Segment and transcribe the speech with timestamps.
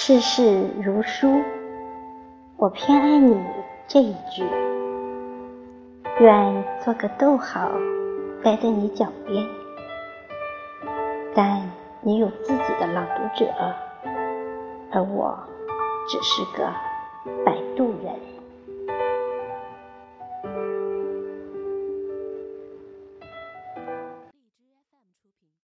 [0.00, 1.42] 世事如书，
[2.56, 3.36] 我偏爱你
[3.88, 4.44] 这一句。
[6.20, 7.68] 愿做个逗号，
[8.44, 9.44] 待在你脚边。
[11.34, 11.68] 但
[12.00, 13.52] 你有自己的朗读者，
[14.92, 15.36] 而我
[16.08, 16.72] 只是个
[17.44, 17.92] 摆渡。